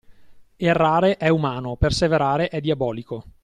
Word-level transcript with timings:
Errare 0.55 1.17
è 1.17 1.27
umano, 1.27 1.75
perseverare 1.75 2.47
è 2.49 2.59
diabolico. 2.59 3.23